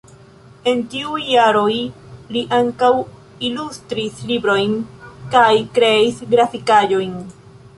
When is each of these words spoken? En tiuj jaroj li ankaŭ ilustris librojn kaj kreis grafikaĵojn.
En 0.69 0.79
tiuj 0.93 1.19
jaroj 1.31 1.75
li 2.37 2.43
ankaŭ 2.59 2.89
ilustris 3.49 4.17
librojn 4.31 4.75
kaj 5.37 5.53
kreis 5.77 6.25
grafikaĵojn. 6.33 7.15